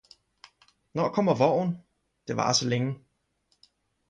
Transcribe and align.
når 0.99 1.11
kommer 1.17 1.35
våren? 1.41 1.75
Det 2.27 2.37
varer 2.37 2.53
så 2.61 2.67
længe! 2.69 2.95